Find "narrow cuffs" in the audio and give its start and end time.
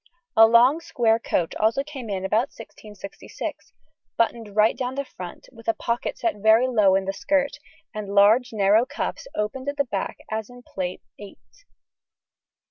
8.51-9.27